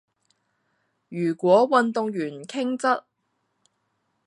[1.09, 3.03] 如果運動員傾側